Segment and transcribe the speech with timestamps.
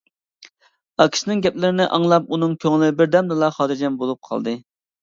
[1.05, 4.61] ئاكىسىنىڭ گەپلىرىنى ئاڭلاپ ئۇنىڭ كۆڭلى بىردەمدىلا خاتىرجەم بولۇپ قالدى.